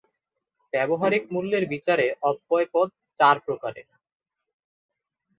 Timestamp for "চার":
3.19-3.35